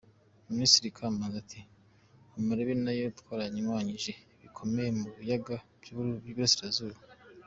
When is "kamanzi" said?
0.97-1.37